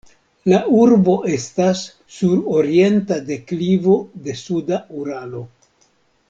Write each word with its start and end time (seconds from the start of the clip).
La 0.51 0.59
urbo 0.77 1.13
estas 1.33 1.83
sur 2.15 2.39
orienta 2.61 3.19
deklivo 3.29 3.99
de 4.29 4.37
suda 4.41 4.81
Uralo. 5.05 5.45